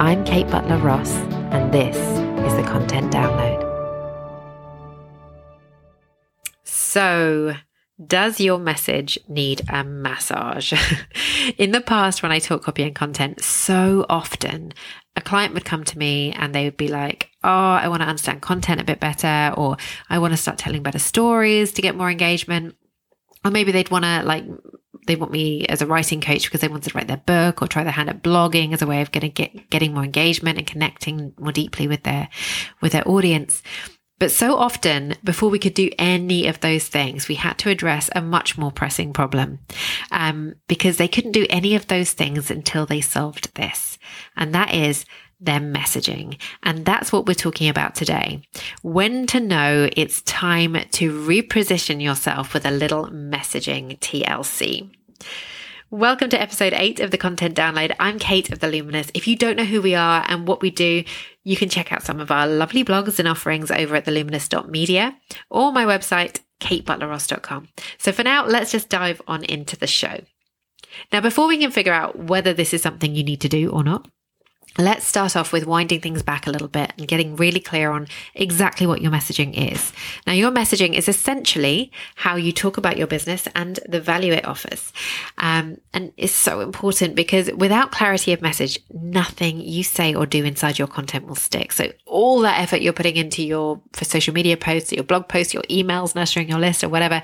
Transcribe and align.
I'm 0.00 0.24
Kate 0.24 0.48
Butler 0.48 0.78
Ross, 0.78 1.12
and 1.52 1.70
this 1.74 1.94
is 1.94 2.56
the 2.56 2.62
Content 2.62 3.12
Download. 3.12 3.60
So, 6.64 7.54
does 8.06 8.40
your 8.40 8.58
message 8.58 9.18
need 9.28 9.60
a 9.68 9.84
massage? 9.84 10.72
In 11.58 11.72
the 11.72 11.82
past, 11.82 12.22
when 12.22 12.32
I 12.32 12.38
taught 12.38 12.62
copy 12.62 12.82
and 12.82 12.94
content, 12.94 13.42
so 13.42 14.06
often 14.08 14.72
a 15.16 15.20
client 15.20 15.52
would 15.52 15.66
come 15.66 15.84
to 15.84 15.98
me 15.98 16.32
and 16.32 16.54
they 16.54 16.64
would 16.64 16.78
be 16.78 16.88
like, 16.88 17.28
Oh, 17.44 17.50
I 17.50 17.88
want 17.88 18.00
to 18.00 18.08
understand 18.08 18.40
content 18.40 18.80
a 18.80 18.84
bit 18.84 19.00
better, 19.00 19.52
or 19.54 19.76
I 20.08 20.18
want 20.18 20.32
to 20.32 20.38
start 20.38 20.56
telling 20.56 20.82
better 20.82 20.98
stories 20.98 21.72
to 21.72 21.82
get 21.82 21.94
more 21.94 22.10
engagement. 22.10 22.74
Or 23.44 23.50
maybe 23.50 23.70
they'd 23.70 23.90
want 23.90 24.06
to 24.06 24.22
like 24.22 24.46
they 25.10 25.16
want 25.16 25.32
me 25.32 25.66
as 25.66 25.82
a 25.82 25.86
writing 25.86 26.20
coach 26.20 26.44
because 26.44 26.60
they 26.60 26.68
wanted 26.68 26.88
to 26.88 26.96
write 26.96 27.08
their 27.08 27.16
book 27.16 27.60
or 27.60 27.66
try 27.66 27.82
their 27.82 27.92
hand 27.92 28.08
at 28.08 28.22
blogging 28.22 28.72
as 28.72 28.80
a 28.80 28.86
way 28.86 29.02
of 29.02 29.10
getting 29.10 29.32
get, 29.32 29.68
getting 29.68 29.92
more 29.92 30.04
engagement 30.04 30.56
and 30.56 30.68
connecting 30.68 31.32
more 31.36 31.50
deeply 31.50 31.88
with 31.88 32.04
their 32.04 32.28
with 32.80 32.92
their 32.92 33.06
audience. 33.08 33.60
But 34.20 34.30
so 34.30 34.54
often, 34.54 35.16
before 35.24 35.48
we 35.48 35.58
could 35.58 35.74
do 35.74 35.90
any 35.98 36.46
of 36.46 36.60
those 36.60 36.86
things, 36.86 37.26
we 37.26 37.34
had 37.34 37.58
to 37.58 37.70
address 37.70 38.08
a 38.14 38.20
much 38.20 38.56
more 38.56 38.70
pressing 38.70 39.12
problem 39.12 39.58
um, 40.12 40.54
because 40.68 40.98
they 40.98 41.08
couldn't 41.08 41.32
do 41.32 41.46
any 41.50 41.74
of 41.74 41.88
those 41.88 42.12
things 42.12 42.50
until 42.50 42.86
they 42.86 43.00
solved 43.00 43.54
this. 43.56 43.98
And 44.36 44.54
that 44.54 44.72
is 44.74 45.06
their 45.40 45.58
messaging. 45.58 46.38
And 46.62 46.84
that's 46.84 47.12
what 47.12 47.26
we're 47.26 47.34
talking 47.34 47.70
about 47.70 47.94
today. 47.94 48.42
When 48.82 49.26
to 49.28 49.40
know 49.40 49.88
it's 49.96 50.20
time 50.22 50.76
to 50.92 51.26
reposition 51.26 52.02
yourself 52.02 52.52
with 52.52 52.66
a 52.66 52.70
little 52.70 53.06
messaging 53.06 53.98
TLC. 54.00 54.90
Welcome 55.92 56.30
to 56.30 56.40
episode 56.40 56.72
eight 56.72 57.00
of 57.00 57.10
the 57.10 57.18
Content 57.18 57.56
Download. 57.56 57.92
I'm 57.98 58.20
Kate 58.20 58.52
of 58.52 58.60
The 58.60 58.68
Luminous. 58.68 59.10
If 59.12 59.26
you 59.26 59.34
don't 59.34 59.56
know 59.56 59.64
who 59.64 59.82
we 59.82 59.96
are 59.96 60.24
and 60.28 60.46
what 60.46 60.62
we 60.62 60.70
do, 60.70 61.02
you 61.42 61.56
can 61.56 61.68
check 61.68 61.90
out 61.90 62.04
some 62.04 62.20
of 62.20 62.30
our 62.30 62.46
lovely 62.46 62.84
blogs 62.84 63.18
and 63.18 63.26
offerings 63.26 63.72
over 63.72 63.96
at 63.96 64.04
theluminous.media 64.04 65.16
or 65.50 65.72
my 65.72 65.84
website, 65.84 66.42
katebutlerross.com. 66.60 67.68
So 67.98 68.12
for 68.12 68.22
now, 68.22 68.46
let's 68.46 68.70
just 68.70 68.88
dive 68.88 69.20
on 69.26 69.42
into 69.42 69.76
the 69.76 69.88
show. 69.88 70.20
Now, 71.12 71.20
before 71.20 71.48
we 71.48 71.58
can 71.58 71.72
figure 71.72 71.92
out 71.92 72.16
whether 72.16 72.54
this 72.54 72.72
is 72.72 72.82
something 72.82 73.16
you 73.16 73.24
need 73.24 73.40
to 73.40 73.48
do 73.48 73.70
or 73.70 73.82
not, 73.82 74.08
Let's 74.78 75.06
start 75.06 75.36
off 75.36 75.52
with 75.52 75.66
winding 75.66 76.00
things 76.00 76.22
back 76.22 76.46
a 76.46 76.50
little 76.50 76.68
bit 76.68 76.92
and 76.96 77.08
getting 77.08 77.36
really 77.36 77.60
clear 77.60 77.90
on 77.90 78.06
exactly 78.34 78.86
what 78.86 79.02
your 79.02 79.10
messaging 79.10 79.72
is. 79.72 79.92
Now, 80.26 80.32
your 80.32 80.50
messaging 80.50 80.94
is 80.94 81.08
essentially 81.08 81.90
how 82.14 82.36
you 82.36 82.52
talk 82.52 82.76
about 82.76 82.96
your 82.96 83.08
business 83.08 83.48
and 83.54 83.80
the 83.88 84.00
value 84.00 84.32
it 84.32 84.44
offers. 84.46 84.92
Um, 85.38 85.78
and 85.92 86.12
it's 86.16 86.32
so 86.32 86.60
important 86.60 87.16
because 87.16 87.50
without 87.52 87.90
clarity 87.90 88.32
of 88.32 88.42
message, 88.42 88.78
nothing 88.92 89.60
you 89.60 89.82
say 89.82 90.14
or 90.14 90.24
do 90.24 90.44
inside 90.44 90.78
your 90.78 90.88
content 90.88 91.26
will 91.26 91.34
stick. 91.34 91.72
So 91.72 91.92
all 92.06 92.40
that 92.40 92.60
effort 92.60 92.80
you're 92.80 92.92
putting 92.92 93.16
into 93.16 93.42
your 93.42 93.80
for 93.92 94.04
social 94.04 94.32
media 94.32 94.56
posts, 94.56 94.92
your 94.92 95.04
blog 95.04 95.28
posts, 95.28 95.52
your 95.52 95.64
emails, 95.64 96.14
nurturing 96.14 96.48
your 96.48 96.60
list 96.60 96.84
or 96.84 96.88
whatever, 96.88 97.22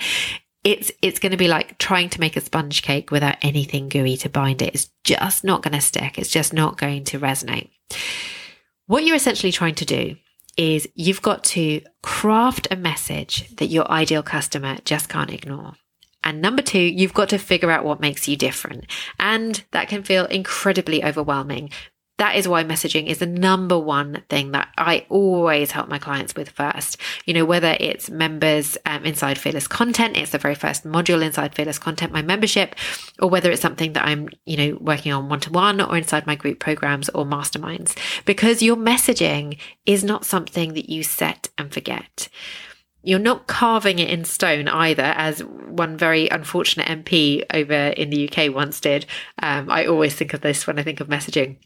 it's 0.64 0.90
it's 1.02 1.18
going 1.18 1.32
to 1.32 1.38
be 1.38 1.48
like 1.48 1.78
trying 1.78 2.08
to 2.10 2.20
make 2.20 2.36
a 2.36 2.40
sponge 2.40 2.82
cake 2.82 3.10
without 3.10 3.36
anything 3.42 3.88
gooey 3.88 4.16
to 4.18 4.28
bind 4.28 4.62
it. 4.62 4.74
It's 4.74 4.90
just 5.04 5.44
not 5.44 5.62
going 5.62 5.74
to 5.74 5.80
stick. 5.80 6.18
It's 6.18 6.30
just 6.30 6.52
not 6.52 6.76
going 6.76 7.04
to 7.04 7.20
resonate. 7.20 7.70
What 8.86 9.04
you're 9.04 9.16
essentially 9.16 9.52
trying 9.52 9.74
to 9.76 9.84
do 9.84 10.16
is 10.56 10.88
you've 10.94 11.22
got 11.22 11.44
to 11.44 11.82
craft 12.02 12.68
a 12.70 12.76
message 12.76 13.54
that 13.56 13.66
your 13.66 13.90
ideal 13.90 14.22
customer 14.22 14.78
just 14.84 15.08
can't 15.08 15.32
ignore. 15.32 15.74
And 16.24 16.42
number 16.42 16.62
two, 16.62 16.80
you've 16.80 17.14
got 17.14 17.28
to 17.28 17.38
figure 17.38 17.70
out 17.70 17.84
what 17.84 18.00
makes 18.00 18.26
you 18.26 18.36
different. 18.36 18.86
And 19.20 19.62
that 19.70 19.88
can 19.88 20.02
feel 20.02 20.24
incredibly 20.26 21.04
overwhelming 21.04 21.70
that 22.18 22.36
is 22.36 22.48
why 22.48 22.64
messaging 22.64 23.06
is 23.06 23.18
the 23.18 23.26
number 23.26 23.78
one 23.78 24.22
thing 24.28 24.52
that 24.52 24.68
I 24.78 25.04
always 25.08 25.72
help 25.72 25.88
my 25.88 25.98
clients 25.98 26.34
with 26.34 26.48
first. 26.48 26.98
You 27.26 27.34
know, 27.34 27.44
whether 27.44 27.76
it's 27.78 28.08
members 28.08 28.78
um, 28.86 29.04
inside 29.04 29.38
Fearless 29.38 29.68
Content, 29.68 30.16
it's 30.16 30.32
the 30.32 30.38
very 30.38 30.54
first 30.54 30.84
module 30.84 31.22
inside 31.22 31.54
Fearless 31.54 31.78
Content, 31.78 32.12
my 32.12 32.22
membership, 32.22 32.74
or 33.20 33.28
whether 33.28 33.50
it's 33.50 33.60
something 33.60 33.92
that 33.92 34.06
I'm, 34.06 34.30
you 34.46 34.56
know, 34.56 34.78
working 34.80 35.12
on 35.12 35.28
one 35.28 35.40
to 35.40 35.52
one 35.52 35.80
or 35.80 35.96
inside 35.96 36.26
my 36.26 36.36
group 36.36 36.58
programs 36.58 37.10
or 37.10 37.26
masterminds, 37.26 37.96
because 38.24 38.62
your 38.62 38.76
messaging 38.76 39.58
is 39.84 40.02
not 40.02 40.24
something 40.24 40.72
that 40.72 40.88
you 40.88 41.02
set 41.02 41.50
and 41.58 41.72
forget 41.72 42.28
you're 43.06 43.20
not 43.20 43.46
carving 43.46 44.00
it 44.00 44.10
in 44.10 44.24
stone 44.24 44.66
either, 44.66 45.14
as 45.16 45.38
one 45.44 45.96
very 45.96 46.28
unfortunate 46.28 46.88
MP 46.88 47.44
over 47.54 47.72
in 47.72 48.10
the 48.10 48.28
UK 48.28 48.52
once 48.52 48.80
did. 48.80 49.06
Um, 49.40 49.70
I 49.70 49.86
always 49.86 50.16
think 50.16 50.34
of 50.34 50.40
this 50.40 50.66
when 50.66 50.80
I 50.80 50.82
think 50.82 50.98
of 50.98 51.06
messaging 51.06 51.58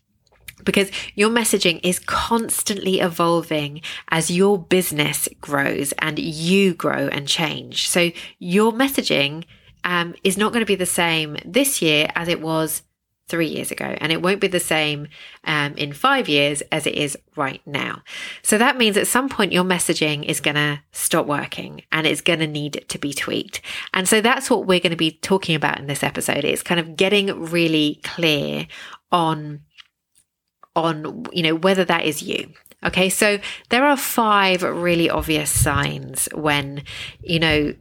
because 0.65 0.91
your 1.15 1.31
messaging 1.31 1.81
is 1.83 1.99
constantly 1.99 3.01
evolving 3.01 3.81
as 4.09 4.31
your 4.31 4.59
business 4.59 5.29
grows 5.41 5.93
and 5.99 6.19
you 6.19 6.75
grow 6.75 7.09
and 7.09 7.27
change. 7.27 7.89
So 7.89 8.11
your 8.39 8.73
messaging 8.73 9.45
um, 9.85 10.15
is 10.25 10.37
not 10.37 10.53
going 10.53 10.63
to 10.63 10.67
be 10.67 10.75
the 10.77 10.87
same 10.87 11.37
this 11.45 11.81
year 11.81 12.09
as 12.15 12.29
it 12.29 12.41
was 12.41 12.83
three 13.31 13.47
years 13.47 13.71
ago, 13.71 13.97
and 14.01 14.11
it 14.11 14.21
won't 14.21 14.41
be 14.41 14.49
the 14.49 14.61
same 14.61 15.07
um, 15.45 15.75
in 15.75 15.93
five 15.93 16.29
years 16.29 16.63
as 16.73 16.85
it 16.87 16.97
is 16.97 17.17
right 17.37 17.63
now. 17.65 18.03
So 18.43 18.59
that 18.59 18.77
means 18.77 18.97
at 18.97 19.07
some 19.07 19.29
point 19.29 19.53
your 19.53 19.63
messaging 19.63 20.25
is 20.25 20.41
going 20.41 20.57
to 20.57 20.83
stop 20.91 21.27
working 21.27 21.83
and 21.93 22.07
it's 22.07 22.21
going 22.21 22.41
to 22.41 22.47
need 22.49 22.85
to 22.89 22.99
be 22.99 23.15
tweaked. 23.15 23.63
And 23.95 24.09
so 24.09 24.21
that's 24.21 24.51
what 24.51 24.67
we're 24.67 24.81
going 24.81 24.91
to 24.91 24.97
be 24.97 25.13
talking 25.13 25.55
about 25.55 25.79
in 25.79 25.87
this 25.87 26.03
episode. 26.03 26.45
It's 26.45 26.65
kind 26.65 26.81
of 26.81 26.97
getting 26.97 27.51
really 27.51 28.01
clear 28.03 28.67
on 29.13 29.61
on, 30.77 31.25
you 31.33 31.43
know, 31.43 31.55
whether 31.55 31.85
that 31.85 32.05
is 32.05 32.23
you. 32.23 32.53
Okay. 32.85 33.11
So 33.11 33.39
there 33.69 33.85
are 33.85 33.97
five 33.97 34.63
really 34.63 35.11
obvious 35.11 35.51
signs 35.51 36.29
when, 36.33 36.85
you 37.23 37.39
know, 37.39 37.75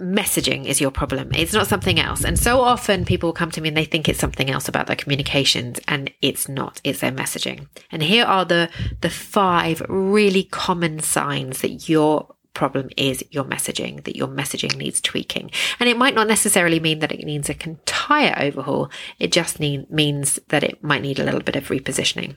messaging 0.00 0.64
is 0.64 0.80
your 0.80 0.90
problem. 0.90 1.30
It's 1.34 1.52
not 1.52 1.66
something 1.66 2.00
else. 2.00 2.24
And 2.24 2.38
so 2.38 2.60
often 2.60 3.04
people 3.04 3.32
come 3.32 3.50
to 3.50 3.60
me 3.60 3.68
and 3.68 3.76
they 3.76 3.84
think 3.84 4.08
it's 4.08 4.18
something 4.18 4.50
else 4.50 4.68
about 4.68 4.86
their 4.86 4.96
communications 4.96 5.78
and 5.86 6.10
it's 6.22 6.48
not. 6.48 6.80
It's 6.84 7.00
their 7.00 7.12
messaging. 7.12 7.68
And 7.92 8.02
here 8.02 8.24
are 8.24 8.44
the 8.44 8.70
the 9.02 9.10
five 9.10 9.82
really 9.88 10.44
common 10.44 11.00
signs 11.00 11.60
that 11.60 11.88
your 11.88 12.34
problem 12.54 12.90
is 12.96 13.24
your 13.30 13.44
messaging, 13.44 14.04
that 14.04 14.16
your 14.16 14.28
messaging 14.28 14.76
needs 14.76 15.00
tweaking. 15.00 15.50
And 15.78 15.88
it 15.88 15.96
might 15.96 16.14
not 16.14 16.26
necessarily 16.26 16.80
mean 16.80 16.98
that 16.98 17.12
it 17.12 17.24
needs 17.24 17.48
a 17.48 17.54
entire 17.64 18.34
overhaul. 18.38 18.90
It 19.18 19.32
just 19.32 19.60
need, 19.60 19.90
means 19.90 20.38
that 20.48 20.64
it 20.64 20.82
might 20.82 21.02
need 21.02 21.18
a 21.18 21.24
little 21.24 21.40
bit 21.40 21.56
of 21.56 21.68
repositioning. 21.68 22.36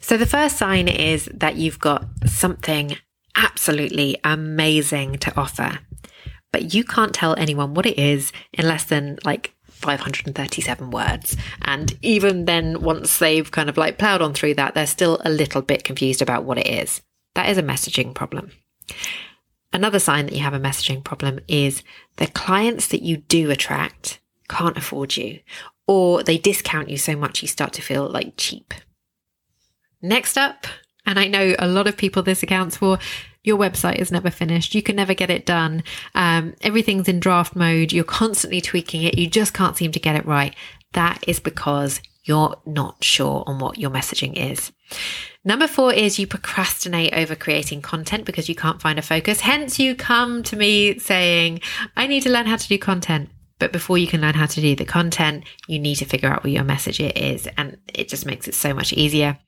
So 0.00 0.16
the 0.16 0.26
first 0.26 0.58
sign 0.58 0.88
is 0.88 1.28
that 1.32 1.56
you've 1.56 1.78
got 1.78 2.06
something 2.26 2.96
absolutely 3.34 4.18
amazing 4.22 5.18
to 5.18 5.36
offer, 5.36 5.80
but 6.52 6.74
you 6.74 6.84
can't 6.84 7.14
tell 7.14 7.34
anyone 7.36 7.74
what 7.74 7.86
it 7.86 7.98
is 7.98 8.32
in 8.52 8.68
less 8.68 8.84
than 8.84 9.18
like 9.24 9.54
537 9.70 10.90
words. 10.90 11.36
And 11.62 11.96
even 12.02 12.44
then, 12.44 12.82
once 12.82 13.18
they've 13.18 13.50
kind 13.50 13.68
of 13.68 13.76
like 13.76 13.98
plowed 13.98 14.22
on 14.22 14.34
through 14.34 14.54
that, 14.54 14.74
they're 14.74 14.86
still 14.86 15.20
a 15.24 15.30
little 15.30 15.62
bit 15.62 15.84
confused 15.84 16.22
about 16.22 16.44
what 16.44 16.58
it 16.58 16.66
is. 16.66 17.02
That 17.34 17.48
is 17.48 17.58
a 17.58 17.62
messaging 17.62 18.14
problem. 18.14 18.52
Another 19.72 19.98
sign 19.98 20.26
that 20.26 20.34
you 20.34 20.42
have 20.42 20.54
a 20.54 20.60
messaging 20.60 21.02
problem 21.02 21.40
is 21.48 21.82
the 22.16 22.28
clients 22.28 22.88
that 22.88 23.02
you 23.02 23.16
do 23.16 23.50
attract 23.50 24.20
can't 24.48 24.76
afford 24.76 25.16
you 25.16 25.40
or 25.86 26.22
they 26.22 26.38
discount 26.38 26.88
you 26.88 26.96
so 26.96 27.16
much 27.16 27.42
you 27.42 27.48
start 27.48 27.72
to 27.74 27.82
feel 27.82 28.08
like 28.08 28.34
cheap. 28.36 28.72
Next 30.00 30.38
up, 30.38 30.66
and 31.06 31.18
I 31.18 31.26
know 31.26 31.54
a 31.58 31.68
lot 31.68 31.86
of 31.86 31.96
people 31.96 32.22
this 32.22 32.42
accounts 32.42 32.76
for, 32.76 32.98
your 33.42 33.58
website 33.58 33.96
is 33.96 34.10
never 34.10 34.30
finished. 34.30 34.74
You 34.74 34.82
can 34.82 34.96
never 34.96 35.12
get 35.12 35.28
it 35.28 35.44
done. 35.44 35.82
Um, 36.14 36.54
everything's 36.62 37.08
in 37.08 37.20
draft 37.20 37.54
mode. 37.54 37.92
You're 37.92 38.04
constantly 38.04 38.62
tweaking 38.62 39.02
it. 39.02 39.18
You 39.18 39.28
just 39.28 39.52
can't 39.52 39.76
seem 39.76 39.92
to 39.92 40.00
get 40.00 40.16
it 40.16 40.24
right. 40.24 40.54
That 40.92 41.22
is 41.26 41.40
because 41.40 42.00
you're 42.24 42.56
not 42.66 43.02
sure 43.04 43.44
on 43.46 43.58
what 43.58 43.78
your 43.78 43.90
messaging 43.90 44.34
is. 44.34 44.72
Number 45.44 45.66
four 45.66 45.92
is 45.92 46.18
you 46.18 46.26
procrastinate 46.26 47.12
over 47.14 47.34
creating 47.34 47.82
content 47.82 48.24
because 48.24 48.48
you 48.48 48.54
can't 48.54 48.80
find 48.80 48.98
a 48.98 49.02
focus. 49.02 49.40
Hence, 49.40 49.78
you 49.78 49.94
come 49.94 50.42
to 50.44 50.56
me 50.56 50.98
saying, 50.98 51.60
I 51.96 52.06
need 52.06 52.22
to 52.22 52.30
learn 52.30 52.46
how 52.46 52.56
to 52.56 52.68
do 52.68 52.78
content. 52.78 53.28
But 53.58 53.72
before 53.72 53.98
you 53.98 54.06
can 54.06 54.20
learn 54.20 54.34
how 54.34 54.46
to 54.46 54.60
do 54.60 54.74
the 54.74 54.84
content, 54.84 55.44
you 55.68 55.78
need 55.78 55.96
to 55.96 56.04
figure 56.04 56.28
out 56.28 56.42
what 56.42 56.52
your 56.52 56.64
message 56.64 57.00
is. 57.00 57.48
And 57.56 57.76
it 57.92 58.08
just 58.08 58.26
makes 58.26 58.48
it 58.48 58.54
so 58.54 58.74
much 58.74 58.92
easier. 58.92 59.38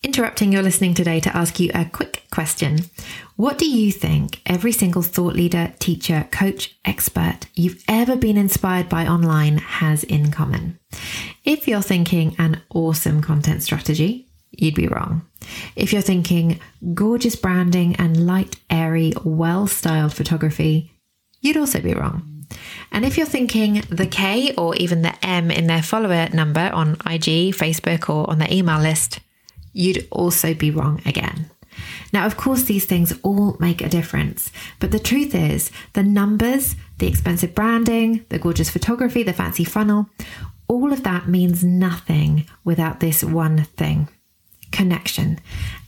Interrupting 0.00 0.52
your 0.52 0.62
listening 0.62 0.94
today 0.94 1.18
to 1.18 1.36
ask 1.36 1.58
you 1.58 1.72
a 1.74 1.84
quick 1.84 2.22
question. 2.30 2.78
What 3.34 3.58
do 3.58 3.68
you 3.68 3.90
think 3.90 4.40
every 4.46 4.70
single 4.70 5.02
thought 5.02 5.34
leader, 5.34 5.72
teacher, 5.80 6.28
coach, 6.30 6.78
expert 6.84 7.48
you've 7.54 7.82
ever 7.88 8.14
been 8.14 8.36
inspired 8.36 8.88
by 8.88 9.08
online 9.08 9.58
has 9.58 10.04
in 10.04 10.30
common? 10.30 10.78
If 11.44 11.66
you're 11.66 11.82
thinking 11.82 12.36
an 12.38 12.62
awesome 12.70 13.20
content 13.22 13.64
strategy, 13.64 14.28
you'd 14.52 14.76
be 14.76 14.86
wrong. 14.86 15.26
If 15.74 15.92
you're 15.92 16.00
thinking 16.00 16.60
gorgeous 16.94 17.34
branding 17.34 17.96
and 17.96 18.24
light, 18.24 18.54
airy, 18.70 19.14
well 19.24 19.66
styled 19.66 20.14
photography, 20.14 20.92
you'd 21.40 21.56
also 21.56 21.80
be 21.80 21.94
wrong. 21.94 22.46
And 22.92 23.04
if 23.04 23.16
you're 23.16 23.26
thinking 23.26 23.82
the 23.90 24.06
K 24.06 24.54
or 24.54 24.76
even 24.76 25.02
the 25.02 25.26
M 25.26 25.50
in 25.50 25.66
their 25.66 25.82
follower 25.82 26.28
number 26.32 26.70
on 26.72 26.92
IG, 27.04 27.52
Facebook, 27.52 28.08
or 28.08 28.30
on 28.30 28.38
their 28.38 28.52
email 28.52 28.80
list, 28.80 29.18
you'd 29.78 30.06
also 30.10 30.54
be 30.54 30.70
wrong 30.70 31.00
again. 31.06 31.50
Now, 32.12 32.26
of 32.26 32.36
course, 32.36 32.64
these 32.64 32.86
things 32.86 33.12
all 33.22 33.56
make 33.60 33.80
a 33.80 33.88
difference, 33.88 34.50
but 34.80 34.90
the 34.90 34.98
truth 34.98 35.34
is 35.34 35.70
the 35.92 36.02
numbers, 36.02 36.74
the 36.98 37.06
expensive 37.06 37.54
branding, 37.54 38.24
the 38.30 38.38
gorgeous 38.38 38.70
photography, 38.70 39.22
the 39.22 39.32
fancy 39.32 39.64
funnel, 39.64 40.10
all 40.66 40.92
of 40.92 41.04
that 41.04 41.28
means 41.28 41.62
nothing 41.62 42.46
without 42.64 43.00
this 43.00 43.22
one 43.22 43.64
thing 43.76 44.08
connection. 44.72 45.38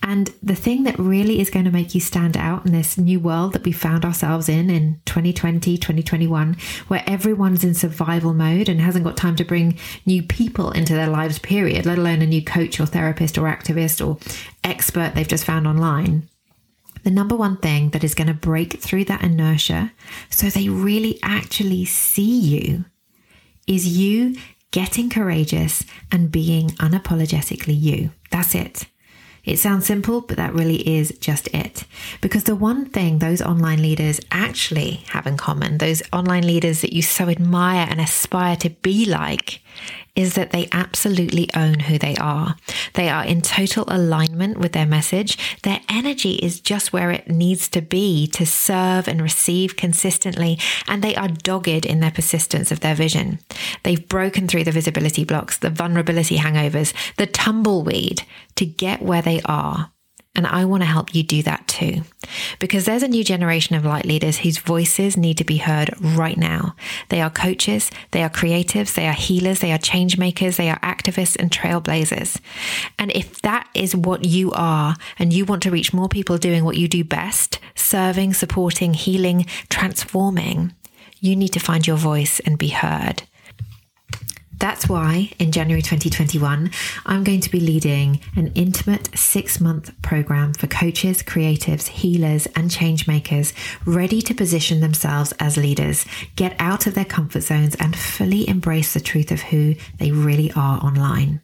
And 0.02 0.32
the 0.42 0.54
thing 0.54 0.84
that 0.84 0.98
really 0.98 1.40
is 1.40 1.50
going 1.50 1.66
to 1.66 1.70
make 1.70 1.94
you 1.94 2.00
stand 2.00 2.36
out 2.36 2.64
in 2.64 2.72
this 2.72 2.96
new 2.96 3.20
world 3.20 3.52
that 3.52 3.64
we 3.64 3.72
found 3.72 4.04
ourselves 4.04 4.48
in 4.48 4.70
in 4.70 5.00
2020, 5.04 5.76
2021, 5.76 6.56
where 6.88 7.04
everyone's 7.06 7.64
in 7.64 7.74
survival 7.74 8.32
mode 8.32 8.68
and 8.68 8.80
hasn't 8.80 9.04
got 9.04 9.16
time 9.16 9.36
to 9.36 9.44
bring 9.44 9.78
new 10.06 10.22
people 10.22 10.70
into 10.70 10.94
their 10.94 11.08
lives, 11.08 11.38
period, 11.38 11.86
let 11.86 11.98
alone 11.98 12.22
a 12.22 12.26
new 12.26 12.42
coach 12.42 12.80
or 12.80 12.86
therapist 12.86 13.36
or 13.36 13.42
activist 13.42 14.04
or 14.04 14.18
expert 14.64 15.14
they've 15.14 15.28
just 15.28 15.44
found 15.44 15.66
online. 15.66 16.28
The 17.02 17.10
number 17.10 17.36
one 17.36 17.56
thing 17.56 17.90
that 17.90 18.04
is 18.04 18.14
going 18.14 18.28
to 18.28 18.34
break 18.34 18.80
through 18.80 19.04
that 19.06 19.22
inertia 19.22 19.92
so 20.28 20.48
they 20.48 20.68
really 20.68 21.18
actually 21.22 21.84
see 21.86 22.38
you 22.38 22.84
is 23.66 23.86
you 23.86 24.36
getting 24.70 25.10
courageous 25.10 25.84
and 26.12 26.30
being 26.30 26.68
unapologetically 26.70 27.80
you. 27.80 28.12
That's 28.30 28.54
it. 28.54 28.86
It 29.44 29.58
sounds 29.58 29.86
simple, 29.86 30.20
but 30.20 30.36
that 30.36 30.52
really 30.52 30.86
is 30.86 31.16
just 31.18 31.48
it. 31.48 31.84
Because 32.20 32.44
the 32.44 32.54
one 32.54 32.86
thing 32.86 33.18
those 33.18 33.40
online 33.40 33.80
leaders 33.80 34.20
actually 34.30 35.02
have 35.08 35.26
in 35.26 35.36
common, 35.36 35.78
those 35.78 36.02
online 36.12 36.46
leaders 36.46 36.82
that 36.82 36.92
you 36.92 37.02
so 37.02 37.28
admire 37.28 37.86
and 37.88 38.00
aspire 38.00 38.56
to 38.56 38.70
be 38.70 39.06
like, 39.06 39.62
is 40.20 40.34
that 40.34 40.50
they 40.50 40.68
absolutely 40.70 41.48
own 41.54 41.80
who 41.80 41.98
they 41.98 42.14
are. 42.16 42.56
They 42.94 43.08
are 43.08 43.24
in 43.24 43.40
total 43.40 43.84
alignment 43.88 44.58
with 44.58 44.72
their 44.72 44.86
message. 44.86 45.38
Their 45.62 45.80
energy 45.88 46.34
is 46.34 46.60
just 46.60 46.92
where 46.92 47.10
it 47.10 47.30
needs 47.30 47.68
to 47.70 47.80
be 47.80 48.26
to 48.28 48.44
serve 48.44 49.08
and 49.08 49.22
receive 49.22 49.76
consistently, 49.76 50.58
and 50.86 51.02
they 51.02 51.14
are 51.14 51.28
dogged 51.28 51.86
in 51.86 52.00
their 52.00 52.10
persistence 52.10 52.70
of 52.70 52.80
their 52.80 52.94
vision. 52.94 53.38
They've 53.82 54.08
broken 54.08 54.46
through 54.46 54.64
the 54.64 54.72
visibility 54.72 55.24
blocks, 55.24 55.56
the 55.56 55.70
vulnerability 55.70 56.36
hangovers, 56.36 56.92
the 57.16 57.26
tumbleweed 57.26 58.22
to 58.56 58.66
get 58.66 59.00
where 59.00 59.22
they 59.22 59.40
are. 59.44 59.90
And 60.36 60.46
I 60.46 60.64
want 60.64 60.82
to 60.82 60.86
help 60.86 61.14
you 61.14 61.24
do 61.24 61.42
that 61.42 61.66
too. 61.66 62.02
Because 62.60 62.84
there's 62.84 63.02
a 63.02 63.08
new 63.08 63.24
generation 63.24 63.74
of 63.74 63.84
light 63.84 64.06
leaders 64.06 64.38
whose 64.38 64.58
voices 64.58 65.16
need 65.16 65.36
to 65.38 65.44
be 65.44 65.56
heard 65.56 65.90
right 66.00 66.36
now. 66.36 66.76
They 67.08 67.20
are 67.20 67.30
coaches, 67.30 67.90
they 68.12 68.22
are 68.22 68.30
creatives, 68.30 68.94
they 68.94 69.08
are 69.08 69.12
healers, 69.12 69.58
they 69.58 69.72
are 69.72 69.78
change 69.78 70.18
makers, 70.18 70.56
they 70.56 70.70
are 70.70 70.78
activists 70.80 71.36
and 71.36 71.50
trailblazers. 71.50 72.40
And 72.96 73.10
if 73.10 73.42
that 73.42 73.68
is 73.74 73.96
what 73.96 74.24
you 74.24 74.52
are, 74.52 74.96
and 75.18 75.32
you 75.32 75.44
want 75.44 75.64
to 75.64 75.70
reach 75.70 75.92
more 75.92 76.08
people 76.08 76.38
doing 76.38 76.64
what 76.64 76.76
you 76.76 76.86
do 76.86 77.02
best, 77.02 77.58
serving, 77.74 78.34
supporting, 78.34 78.94
healing, 78.94 79.46
transforming, 79.68 80.72
you 81.18 81.34
need 81.34 81.52
to 81.54 81.60
find 81.60 81.86
your 81.86 81.96
voice 81.96 82.40
and 82.40 82.56
be 82.56 82.68
heard. 82.68 83.24
That's 84.60 84.90
why 84.90 85.30
in 85.38 85.52
January 85.52 85.80
2021, 85.80 86.70
I'm 87.06 87.24
going 87.24 87.40
to 87.40 87.50
be 87.50 87.60
leading 87.60 88.20
an 88.36 88.52
intimate 88.54 89.08
six 89.18 89.58
month 89.58 89.90
program 90.02 90.52
for 90.52 90.66
coaches, 90.66 91.22
creatives, 91.22 91.88
healers, 91.88 92.46
and 92.54 92.70
change 92.70 93.08
makers 93.08 93.54
ready 93.86 94.20
to 94.20 94.34
position 94.34 94.80
themselves 94.80 95.32
as 95.40 95.56
leaders, 95.56 96.04
get 96.36 96.54
out 96.58 96.86
of 96.86 96.94
their 96.94 97.06
comfort 97.06 97.40
zones, 97.40 97.74
and 97.76 97.96
fully 97.96 98.46
embrace 98.46 98.92
the 98.92 99.00
truth 99.00 99.30
of 99.32 99.40
who 99.40 99.76
they 99.98 100.12
really 100.12 100.52
are 100.52 100.78
online. 100.84 101.40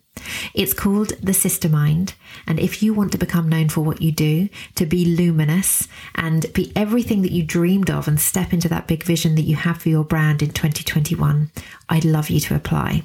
It's 0.54 0.74
called 0.74 1.10
the 1.22 1.34
Sister 1.34 1.68
Mind. 1.68 2.14
And 2.46 2.58
if 2.58 2.82
you 2.82 2.94
want 2.94 3.12
to 3.12 3.18
become 3.18 3.48
known 3.48 3.68
for 3.68 3.82
what 3.82 4.02
you 4.02 4.12
do, 4.12 4.48
to 4.74 4.86
be 4.86 5.04
luminous 5.04 5.88
and 6.14 6.52
be 6.52 6.72
everything 6.74 7.22
that 7.22 7.32
you 7.32 7.42
dreamed 7.42 7.90
of 7.90 8.08
and 8.08 8.20
step 8.20 8.52
into 8.52 8.68
that 8.68 8.86
big 8.86 9.02
vision 9.02 9.34
that 9.34 9.42
you 9.42 9.56
have 9.56 9.78
for 9.78 9.88
your 9.88 10.04
brand 10.04 10.42
in 10.42 10.50
2021, 10.50 11.50
I'd 11.88 12.04
love 12.04 12.30
you 12.30 12.40
to 12.40 12.54
apply. 12.54 13.02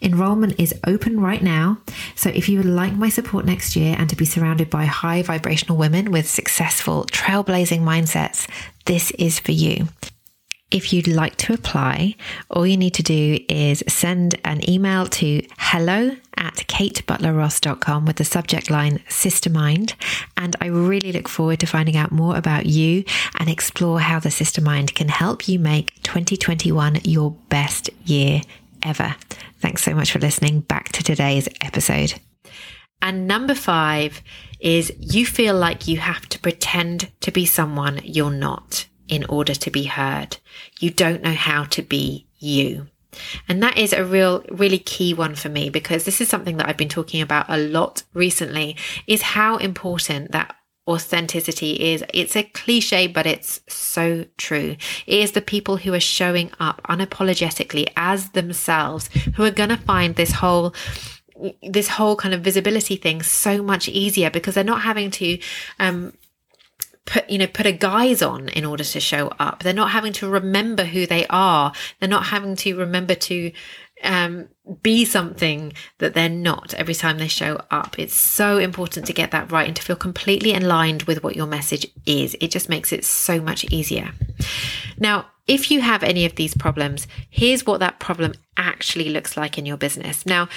Enrollment 0.00 0.58
is 0.58 0.74
open 0.86 1.20
right 1.20 1.42
now. 1.42 1.78
So 2.14 2.30
if 2.30 2.48
you 2.48 2.58
would 2.58 2.66
like 2.66 2.94
my 2.94 3.08
support 3.08 3.44
next 3.44 3.76
year 3.76 3.94
and 3.98 4.08
to 4.10 4.16
be 4.16 4.24
surrounded 4.24 4.70
by 4.70 4.84
high 4.84 5.22
vibrational 5.22 5.78
women 5.78 6.10
with 6.10 6.28
successful, 6.28 7.04
trailblazing 7.12 7.80
mindsets, 7.80 8.48
this 8.84 9.10
is 9.12 9.38
for 9.38 9.52
you. 9.52 9.88
If 10.68 10.92
you'd 10.92 11.06
like 11.06 11.36
to 11.36 11.54
apply, 11.54 12.16
all 12.50 12.66
you 12.66 12.76
need 12.76 12.94
to 12.94 13.02
do 13.02 13.38
is 13.48 13.84
send 13.86 14.34
an 14.44 14.68
email 14.68 15.06
to 15.06 15.46
hello 15.58 16.16
at 16.36 16.54
katebutlerross.com 16.54 18.04
with 18.04 18.16
the 18.16 18.24
subject 18.24 18.68
line 18.68 19.00
Sister 19.08 19.48
Mind. 19.48 19.94
And 20.36 20.56
I 20.60 20.66
really 20.66 21.12
look 21.12 21.28
forward 21.28 21.60
to 21.60 21.66
finding 21.66 21.96
out 21.96 22.10
more 22.10 22.36
about 22.36 22.66
you 22.66 23.04
and 23.38 23.48
explore 23.48 24.00
how 24.00 24.18
the 24.18 24.32
Sister 24.32 24.60
Mind 24.60 24.96
can 24.96 25.08
help 25.08 25.48
you 25.48 25.60
make 25.60 26.02
2021 26.02 26.98
your 27.04 27.30
best 27.48 27.88
year 28.04 28.40
ever. 28.82 29.14
Thanks 29.60 29.84
so 29.84 29.94
much 29.94 30.10
for 30.10 30.18
listening. 30.18 30.60
Back 30.60 30.90
to 30.92 31.04
today's 31.04 31.48
episode. 31.60 32.14
And 33.00 33.28
number 33.28 33.54
five 33.54 34.20
is 34.58 34.92
you 34.98 35.26
feel 35.26 35.54
like 35.54 35.86
you 35.86 35.98
have 35.98 36.28
to 36.30 36.40
pretend 36.40 37.12
to 37.20 37.30
be 37.30 37.46
someone 37.46 38.00
you're 38.02 38.32
not 38.32 38.86
in 39.08 39.24
order 39.24 39.54
to 39.54 39.70
be 39.70 39.84
heard. 39.84 40.38
You 40.80 40.90
don't 40.90 41.22
know 41.22 41.34
how 41.34 41.64
to 41.64 41.82
be 41.82 42.26
you. 42.38 42.88
And 43.48 43.62
that 43.62 43.78
is 43.78 43.92
a 43.92 44.04
real, 44.04 44.44
really 44.50 44.78
key 44.78 45.14
one 45.14 45.34
for 45.34 45.48
me 45.48 45.70
because 45.70 46.04
this 46.04 46.20
is 46.20 46.28
something 46.28 46.56
that 46.58 46.68
I've 46.68 46.76
been 46.76 46.88
talking 46.88 47.22
about 47.22 47.46
a 47.48 47.56
lot 47.56 48.02
recently 48.12 48.76
is 49.06 49.22
how 49.22 49.56
important 49.56 50.32
that 50.32 50.54
authenticity 50.88 51.92
is. 51.92 52.04
It's 52.14 52.36
a 52.36 52.44
cliche, 52.44 53.06
but 53.06 53.26
it's 53.26 53.60
so 53.68 54.26
true. 54.36 54.76
It 55.06 55.20
is 55.20 55.32
the 55.32 55.40
people 55.40 55.78
who 55.78 55.92
are 55.94 56.00
showing 56.00 56.50
up 56.60 56.80
unapologetically 56.88 57.88
as 57.96 58.30
themselves 58.30 59.08
who 59.34 59.44
are 59.44 59.50
going 59.50 59.70
to 59.70 59.76
find 59.76 60.14
this 60.14 60.32
whole 60.32 60.74
this 61.62 61.88
whole 61.88 62.16
kind 62.16 62.32
of 62.32 62.40
visibility 62.40 62.96
thing 62.96 63.22
so 63.22 63.62
much 63.62 63.90
easier 63.90 64.30
because 64.30 64.54
they're 64.54 64.64
not 64.64 64.80
having 64.80 65.10
to 65.10 65.38
um, 65.78 66.14
put 67.06 67.28
you 67.30 67.38
know 67.38 67.46
put 67.46 67.66
a 67.66 67.72
guise 67.72 68.20
on 68.20 68.48
in 68.50 68.64
order 68.64 68.84
to 68.84 69.00
show 69.00 69.28
up. 69.38 69.62
They're 69.62 69.72
not 69.72 69.92
having 69.92 70.12
to 70.14 70.28
remember 70.28 70.84
who 70.84 71.06
they 71.06 71.26
are. 71.28 71.72
They're 71.98 72.08
not 72.08 72.26
having 72.26 72.56
to 72.56 72.76
remember 72.76 73.14
to 73.14 73.52
um, 74.04 74.48
be 74.82 75.04
something 75.04 75.72
that 75.98 76.14
they're 76.14 76.28
not 76.28 76.74
every 76.74 76.94
time 76.94 77.18
they 77.18 77.28
show 77.28 77.60
up. 77.70 77.98
It's 77.98 78.14
so 78.14 78.58
important 78.58 79.06
to 79.06 79.12
get 79.12 79.30
that 79.30 79.50
right 79.50 79.66
and 79.66 79.76
to 79.76 79.82
feel 79.82 79.96
completely 79.96 80.54
aligned 80.54 81.04
with 81.04 81.22
what 81.22 81.36
your 81.36 81.46
message 81.46 81.86
is. 82.04 82.36
It 82.40 82.50
just 82.50 82.68
makes 82.68 82.92
it 82.92 83.04
so 83.04 83.40
much 83.40 83.64
easier. 83.64 84.10
Now 84.98 85.26
if 85.46 85.70
you 85.70 85.80
have 85.80 86.02
any 86.02 86.24
of 86.24 86.34
these 86.36 86.54
problems 86.54 87.06
here's 87.30 87.66
what 87.66 87.80
that 87.80 87.98
problem 87.98 88.32
actually 88.56 89.08
looks 89.10 89.36
like 89.36 89.58
in 89.58 89.66
your 89.66 89.76
business 89.76 90.26
now 90.26 90.48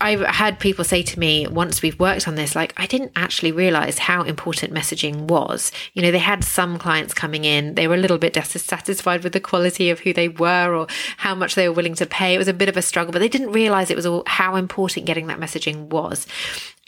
I've 0.00 0.20
had 0.20 0.60
people 0.60 0.84
say 0.84 1.02
to 1.02 1.18
me 1.18 1.46
once 1.46 1.82
we've 1.82 1.98
worked 2.00 2.26
on 2.26 2.36
this, 2.36 2.56
like, 2.56 2.72
I 2.76 2.86
didn't 2.86 3.12
actually 3.16 3.52
realize 3.52 3.98
how 3.98 4.22
important 4.22 4.72
messaging 4.72 5.28
was. 5.28 5.72
You 5.92 6.02
know, 6.02 6.10
they 6.10 6.18
had 6.18 6.42
some 6.42 6.78
clients 6.78 7.12
coming 7.12 7.44
in, 7.44 7.74
they 7.74 7.86
were 7.86 7.94
a 7.94 7.98
little 7.98 8.18
bit 8.18 8.32
dissatisfied 8.32 9.24
with 9.24 9.32
the 9.32 9.40
quality 9.40 9.90
of 9.90 10.00
who 10.00 10.12
they 10.12 10.28
were 10.28 10.74
or 10.74 10.86
how 11.18 11.34
much 11.34 11.54
they 11.54 11.68
were 11.68 11.74
willing 11.74 11.94
to 11.96 12.06
pay. 12.06 12.34
It 12.34 12.38
was 12.38 12.48
a 12.48 12.54
bit 12.54 12.68
of 12.68 12.76
a 12.76 12.82
struggle, 12.82 13.12
but 13.12 13.18
they 13.18 13.28
didn't 13.28 13.52
realize 13.52 13.90
it 13.90 13.96
was 13.96 14.06
all 14.06 14.22
how 14.26 14.56
important 14.56 15.06
getting 15.06 15.26
that 15.26 15.40
messaging 15.40 15.88
was. 15.88 16.26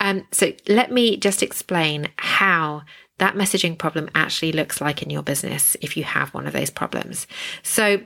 Um, 0.01 0.27
so 0.33 0.53
let 0.69 0.91
me 0.91 1.19
just 1.19 1.43
explain 1.43 2.09
how 2.17 2.83
that 3.21 3.35
messaging 3.35 3.77
problem 3.77 4.09
actually 4.15 4.53
looks 4.53 4.81
like 4.81 5.03
in 5.03 5.11
your 5.11 5.23
business 5.23 5.77
if 5.81 5.97
you 5.97 6.05
have 6.05 6.33
one 6.35 6.47
of 6.47 6.55
those 6.55 6.71
problems. 6.71 7.27
So 7.63 8.01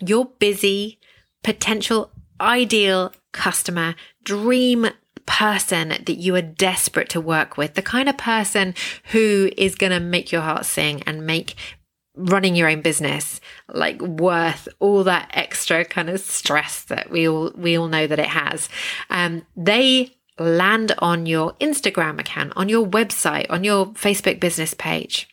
you're 0.00 0.30
busy, 0.38 1.00
potential 1.42 2.12
ideal 2.40 3.12
customer, 3.32 3.96
dream 4.22 4.86
person 5.26 5.88
that 5.88 6.16
you 6.18 6.34
are 6.36 6.42
desperate 6.42 7.08
to 7.10 7.20
work 7.20 7.56
with, 7.56 7.74
the 7.74 7.82
kind 7.82 8.08
of 8.08 8.16
person 8.16 8.74
who 9.12 9.50
is 9.56 9.74
going 9.74 9.92
to 9.92 10.00
make 10.00 10.30
your 10.30 10.40
heart 10.40 10.64
sing 10.64 11.02
and 11.02 11.26
make 11.26 11.54
running 12.14 12.56
your 12.56 12.68
own 12.68 12.80
business 12.80 13.40
like 13.68 14.00
worth 14.00 14.68
all 14.80 15.04
that 15.04 15.30
extra 15.34 15.84
kind 15.84 16.10
of 16.10 16.18
stress 16.20 16.82
that 16.84 17.10
we 17.10 17.28
all 17.28 17.52
we 17.54 17.78
all 17.78 17.86
know 17.86 18.08
that 18.08 18.18
it 18.18 18.26
has 18.26 18.68
um, 19.08 19.46
they 19.56 20.10
land 20.38 20.94
on 20.98 21.26
your 21.26 21.52
instagram 21.54 22.18
account 22.18 22.52
on 22.56 22.68
your 22.68 22.86
website 22.86 23.46
on 23.50 23.64
your 23.64 23.86
facebook 23.86 24.38
business 24.38 24.74
page 24.74 25.28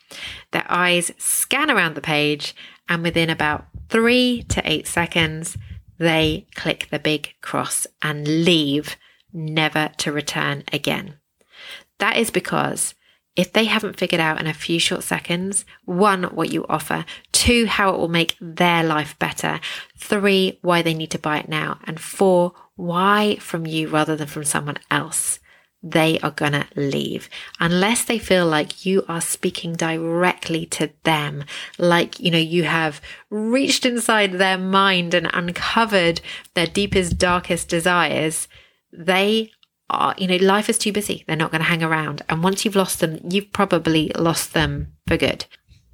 their 0.52 0.66
eyes 0.68 1.12
scan 1.18 1.70
around 1.70 1.96
the 1.96 2.02
page 2.02 2.56
and 2.90 3.04
within 3.04 3.30
about 3.30 3.66
three 3.90 4.44
to 4.50 4.62
eight 4.70 4.88
seconds 4.88 5.58
they 5.98 6.48
click 6.56 6.88
the 6.92 7.00
big 7.00 7.34
cross 7.42 7.88
and 8.02 8.28
leave, 8.28 8.98
never 9.32 9.92
to 9.98 10.12
return 10.12 10.64
again. 10.72 11.16
That 12.00 12.18
is 12.18 12.32
because 12.32 12.96
if 13.36 13.52
they 13.52 13.66
haven't 13.66 13.98
figured 13.98 14.22
out 14.22 14.40
in 14.40 14.48
a 14.48 14.54
few 14.54 14.80
short 14.80 15.04
seconds, 15.04 15.66
one, 15.84 16.24
what 16.24 16.52
you 16.52 16.66
offer, 16.68 17.06
two, 17.32 17.66
how 17.66 17.94
it 17.94 17.98
will 17.98 18.08
make 18.08 18.38
their 18.40 18.84
life 18.84 19.18
better, 19.20 19.60
three, 19.98 20.60
why 20.62 20.82
they 20.82 20.94
need 20.94 21.12
to 21.12 21.20
buy 21.20 21.40
it 21.40 21.50
now, 21.50 21.80
and 21.86 22.00
four, 22.00 22.54
why 22.75 23.38
from 23.38 23.65
you 23.65 23.88
rather 23.88 24.15
than 24.15 24.27
from 24.27 24.44
someone 24.44 24.77
else, 24.91 25.39
they 25.82 26.17
are 26.20 26.32
going 26.32 26.53
to 26.53 26.65
leave 26.75 27.29
unless 27.60 28.03
they 28.05 28.17
feel 28.17 28.48
like 28.48 28.86
you 28.86 29.05
are 29.08 29.22
speaking 29.22 29.74
directly 29.74 30.65
to 30.65 30.89
them, 31.03 31.44
like, 31.77 32.20
you 32.20 32.32
know, 32.32 32.39
you 32.39 32.63
have 32.63 33.00
reached 33.29 33.86
inside 33.86 34.34
their 34.34 34.58
mind 34.58 35.13
and 35.13 35.29
uncovered 35.32 36.22
their 36.55 36.65
deepest, 36.65 37.20
darkest 37.20 37.70
desires. 37.70 38.48
They 38.91 39.51
are, 39.89 40.15
you 40.17 40.27
know, 40.27 40.38
life 40.38 40.70
is 40.70 40.79
too 40.79 40.91
busy. 40.91 41.24
They're 41.27 41.36
not 41.36 41.51
going 41.51 41.62
to 41.62 41.67
hang 41.67 41.84
around. 41.84 42.24
And 42.27 42.44
once 42.44 42.65
you've 42.65 42.75
lost 42.75 43.00
them, 43.00 43.20
you've 43.29 43.53
probably 43.53 44.12
lost 44.17 44.53
them 44.53 44.94
for 45.08 45.17
good. 45.17 45.46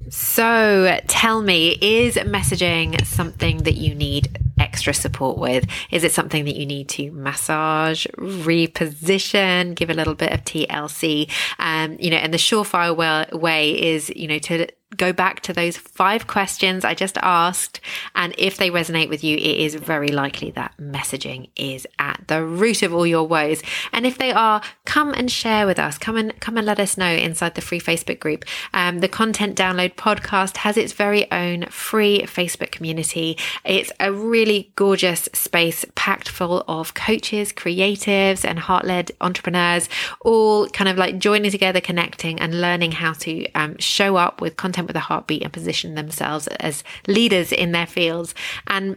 So 0.08 0.98
tell 1.06 1.42
me, 1.42 1.76
is 1.80 2.16
messaging 2.16 3.04
something 3.06 3.58
that 3.58 3.74
you 3.74 3.94
need 3.94 4.38
extra 4.72 4.94
support 4.94 5.36
with? 5.36 5.66
Is 5.90 6.02
it 6.02 6.12
something 6.12 6.46
that 6.46 6.56
you 6.56 6.64
need 6.64 6.88
to 6.90 7.10
massage, 7.12 8.06
reposition, 8.16 9.74
give 9.74 9.90
a 9.90 9.94
little 9.94 10.14
bit 10.14 10.32
of 10.32 10.44
TLC? 10.44 11.30
Um, 11.58 11.98
you 12.00 12.08
know, 12.10 12.16
and 12.16 12.32
the 12.32 12.38
surefire 12.38 12.96
way 13.38 13.80
is, 13.92 14.08
you 14.16 14.26
know, 14.28 14.38
to 14.38 14.68
go 14.96 15.12
back 15.12 15.40
to 15.40 15.52
those 15.52 15.76
five 15.76 16.26
questions 16.26 16.84
I 16.84 16.94
just 16.94 17.18
asked. 17.18 17.80
And 18.14 18.34
if 18.38 18.56
they 18.56 18.70
resonate 18.70 19.08
with 19.08 19.24
you, 19.24 19.36
it 19.36 19.40
is 19.40 19.74
very 19.74 20.08
likely 20.08 20.50
that 20.52 20.74
messaging 20.78 21.48
is 21.56 21.86
at 21.98 22.22
the 22.28 22.44
root 22.44 22.82
of 22.82 22.94
all 22.94 23.06
your 23.06 23.26
woes. 23.26 23.62
And 23.92 24.06
if 24.06 24.18
they 24.18 24.32
are, 24.32 24.62
come 24.84 25.12
and 25.14 25.30
share 25.30 25.66
with 25.66 25.78
us. 25.78 25.98
Come 25.98 26.16
and 26.16 26.38
come 26.40 26.56
and 26.56 26.66
let 26.66 26.80
us 26.80 26.98
know 26.98 27.10
inside 27.10 27.54
the 27.54 27.60
free 27.60 27.80
Facebook 27.80 28.20
group. 28.20 28.44
Um, 28.74 29.00
the 29.00 29.08
Content 29.08 29.56
Download 29.56 29.94
podcast 29.94 30.58
has 30.58 30.76
its 30.76 30.92
very 30.92 31.30
own 31.30 31.66
free 31.66 32.22
Facebook 32.22 32.70
community. 32.70 33.38
It's 33.64 33.92
a 34.00 34.12
really 34.12 34.72
gorgeous 34.76 35.28
space 35.32 35.84
packed 35.94 36.28
full 36.28 36.64
of 36.68 36.94
coaches, 36.94 37.52
creatives, 37.52 38.44
and 38.44 38.58
heart 38.58 38.84
led 38.84 39.12
entrepreneurs, 39.20 39.88
all 40.20 40.68
kind 40.68 40.88
of 40.88 40.96
like 40.96 41.18
joining 41.18 41.50
together, 41.50 41.80
connecting, 41.80 42.40
and 42.40 42.60
learning 42.60 42.92
how 42.92 43.12
to 43.12 43.50
um, 43.52 43.76
show 43.78 44.16
up 44.16 44.40
with 44.40 44.56
content 44.56 44.81
content 44.82 44.88
with 44.88 44.96
a 44.96 45.06
heartbeat 45.06 45.42
and 45.42 45.52
position 45.52 45.94
themselves 45.94 46.46
as 46.60 46.84
leaders 47.06 47.52
in 47.52 47.72
their 47.72 47.86
fields. 47.86 48.34
And 48.66 48.96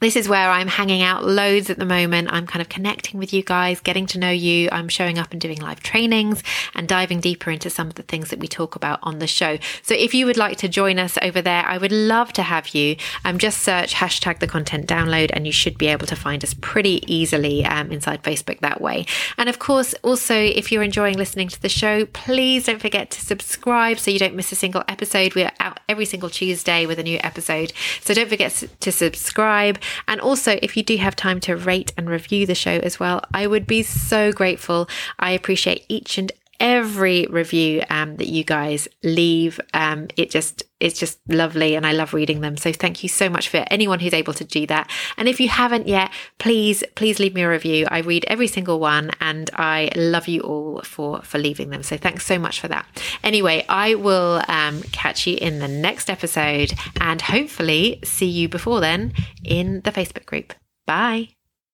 this 0.00 0.16
is 0.16 0.28
where 0.28 0.50
I'm 0.50 0.68
hanging 0.68 1.02
out 1.02 1.24
loads 1.24 1.70
at 1.70 1.78
the 1.78 1.86
moment. 1.86 2.28
I'm 2.30 2.46
kind 2.46 2.60
of 2.60 2.68
connecting 2.68 3.18
with 3.18 3.32
you 3.32 3.42
guys, 3.42 3.80
getting 3.80 4.04
to 4.06 4.18
know 4.18 4.30
you. 4.30 4.68
I'm 4.70 4.88
showing 4.88 5.18
up 5.18 5.32
and 5.32 5.40
doing 5.40 5.58
live 5.58 5.80
trainings 5.80 6.42
and 6.74 6.86
diving 6.86 7.20
deeper 7.20 7.50
into 7.50 7.70
some 7.70 7.86
of 7.86 7.94
the 7.94 8.02
things 8.02 8.28
that 8.28 8.38
we 8.38 8.46
talk 8.46 8.76
about 8.76 8.98
on 9.02 9.18
the 9.18 9.26
show. 9.26 9.56
So 9.82 9.94
if 9.94 10.12
you 10.12 10.26
would 10.26 10.36
like 10.36 10.58
to 10.58 10.68
join 10.68 10.98
us 10.98 11.16
over 11.22 11.40
there, 11.40 11.64
I 11.64 11.78
would 11.78 11.92
love 11.92 12.34
to 12.34 12.42
have 12.42 12.74
you. 12.74 12.96
Um, 13.24 13.38
just 13.38 13.62
search 13.62 13.94
hashtag 13.94 14.40
the 14.40 14.46
content 14.46 14.86
download 14.86 15.30
and 15.32 15.46
you 15.46 15.52
should 15.52 15.78
be 15.78 15.86
able 15.86 16.06
to 16.08 16.16
find 16.16 16.44
us 16.44 16.54
pretty 16.60 17.02
easily 17.06 17.64
um, 17.64 17.90
inside 17.90 18.22
Facebook 18.22 18.60
that 18.60 18.80
way. 18.80 19.06
And 19.38 19.48
of 19.48 19.58
course, 19.58 19.94
also, 20.02 20.34
if 20.34 20.70
you're 20.70 20.82
enjoying 20.82 21.16
listening 21.16 21.48
to 21.48 21.62
the 21.62 21.68
show, 21.70 22.04
please 22.06 22.66
don't 22.66 22.80
forget 22.80 23.10
to 23.12 23.20
subscribe 23.22 23.98
so 23.98 24.10
you 24.10 24.18
don't 24.18 24.34
miss 24.34 24.52
a 24.52 24.56
single 24.56 24.84
episode. 24.86 25.34
We're 25.34 25.52
out 25.60 25.80
every 25.88 26.04
single 26.04 26.28
Tuesday 26.28 26.84
with 26.84 26.98
a 26.98 27.02
new 27.02 27.18
episode. 27.22 27.72
So 28.02 28.12
don't 28.12 28.28
forget 28.28 28.64
to 28.80 28.92
subscribe. 28.92 29.78
And 30.06 30.20
also, 30.20 30.58
if 30.62 30.76
you 30.76 30.82
do 30.82 30.96
have 30.96 31.16
time 31.16 31.40
to 31.40 31.56
rate 31.56 31.92
and 31.96 32.08
review 32.08 32.46
the 32.46 32.54
show 32.54 32.78
as 32.78 33.00
well, 33.00 33.22
I 33.32 33.46
would 33.46 33.66
be 33.66 33.82
so 33.82 34.32
grateful. 34.32 34.88
I 35.18 35.32
appreciate 35.32 35.84
each 35.88 36.18
and 36.18 36.32
every 36.64 37.26
review 37.26 37.82
um, 37.90 38.16
that 38.16 38.26
you 38.26 38.42
guys 38.42 38.88
leave. 39.02 39.60
Um, 39.74 40.08
it 40.16 40.30
just 40.30 40.62
it's 40.80 40.98
just 40.98 41.18
lovely, 41.28 41.76
and 41.76 41.86
I 41.86 41.92
love 41.92 42.14
reading 42.14 42.40
them. 42.40 42.56
So 42.56 42.72
thank 42.72 43.02
you 43.02 43.08
so 43.08 43.28
much 43.28 43.50
for 43.50 43.64
anyone 43.70 44.00
who's 44.00 44.14
able 44.14 44.32
to 44.34 44.44
do 44.44 44.66
that. 44.66 44.90
And 45.18 45.28
if 45.28 45.38
you 45.40 45.48
haven't 45.48 45.86
yet, 45.86 46.10
please 46.38 46.82
please 46.94 47.18
leave 47.20 47.34
me 47.34 47.42
a 47.42 47.50
review. 47.50 47.86
I 47.90 47.98
read 47.98 48.24
every 48.28 48.48
single 48.48 48.80
one, 48.80 49.10
and 49.20 49.50
I 49.54 49.90
love 49.94 50.26
you 50.26 50.40
all 50.40 50.80
for 50.82 51.20
for 51.22 51.38
leaving 51.38 51.68
them. 51.68 51.82
So 51.82 51.98
thanks 51.98 52.24
so 52.24 52.38
much 52.38 52.60
for 52.60 52.68
that. 52.68 52.86
Anyway, 53.22 53.66
I 53.68 53.94
will 53.94 54.42
um, 54.48 54.82
catch 54.90 55.26
you 55.26 55.36
in 55.36 55.58
the 55.58 55.68
next 55.68 56.08
episode, 56.08 56.72
and 56.98 57.20
hopefully 57.20 58.00
see 58.04 58.26
you 58.26 58.48
before 58.48 58.80
then 58.80 59.12
in 59.44 59.82
the 59.82 59.92
Facebook 59.92 60.24
group. 60.24 60.54
Bye. 60.86 61.28